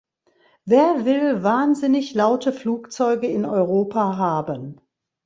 Wer 0.65 1.05
will 1.05 1.43
wahnsinnig 1.43 2.15
laute 2.15 2.51
Flugzeuge 2.53 3.27
in 3.27 3.45
Europa 3.45 4.17
haben? 4.17 4.81